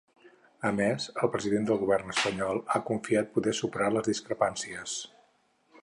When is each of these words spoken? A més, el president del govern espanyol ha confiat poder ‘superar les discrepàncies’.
A 0.69 0.69
més, 0.77 1.03
el 1.27 1.29
president 1.35 1.67
del 1.67 1.79
govern 1.83 2.09
espanyol 2.15 2.63
ha 2.77 2.83
confiat 2.89 3.31
poder 3.37 3.55
‘superar 3.61 3.93
les 3.99 4.11
discrepàncies’. 4.15 4.99